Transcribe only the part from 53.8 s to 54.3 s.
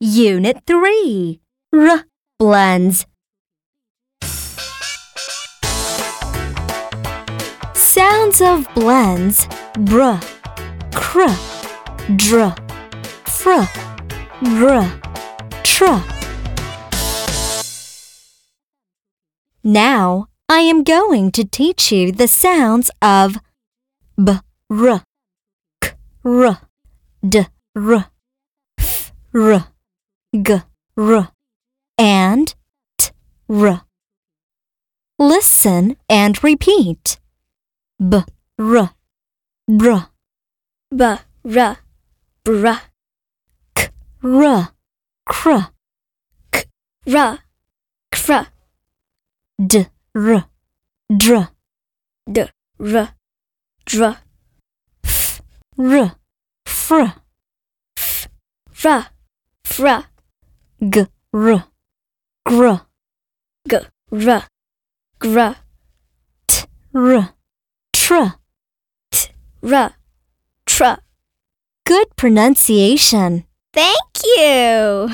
dr